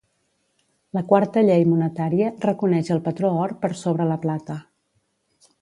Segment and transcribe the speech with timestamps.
[0.97, 4.61] La Quarta Llei Monetària reconeix el patró or per sobre la plata.